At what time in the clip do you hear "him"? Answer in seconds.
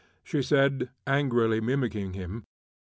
2.13-2.43